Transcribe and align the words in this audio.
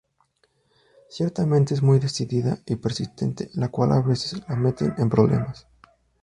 Ciertamente 1.09 1.75
es 1.75 1.83
muy 1.83 1.99
decidida 1.99 2.57
y 2.65 2.75
persistente 2.77 3.51
la 3.53 3.67
cual 3.69 3.91
a 3.91 4.01
veces 4.01 4.41
la 4.49 4.55
meten 4.55 4.95
en 4.97 5.09
problemas. 5.11 5.67